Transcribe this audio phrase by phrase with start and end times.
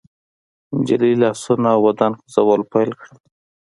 [0.77, 3.17] نجلۍ لاسونه او بدن خوځول پيل کړل.